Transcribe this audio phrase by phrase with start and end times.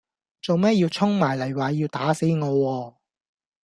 [0.41, 2.93] 做咩要衝埋嚟話要打死我喎